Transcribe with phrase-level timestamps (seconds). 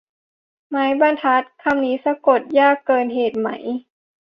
[0.69, 3.49] ไม้บรรทัด คำนี้สะกดยากเกินเหตุไหม